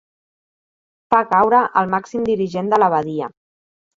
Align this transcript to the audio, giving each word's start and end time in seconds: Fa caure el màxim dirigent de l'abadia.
Fa 1.13 1.19
caure 1.33 1.59
el 1.83 1.91
màxim 1.93 2.25
dirigent 2.31 2.73
de 2.75 2.83
l'abadia. 2.85 3.29